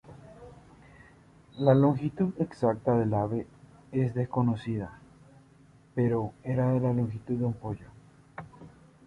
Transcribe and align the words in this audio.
La 1.59 1.75
longitud 1.75 2.33
exacta 2.39 2.97
del 2.97 3.13
ave 3.13 3.45
es 3.91 4.15
desconocida, 4.15 4.97
pero 5.93 6.33
era 6.43 6.71
del 6.73 6.81
tamaño 6.81 7.07
de 7.27 7.45
un 7.45 7.53
pollo. 7.53 7.85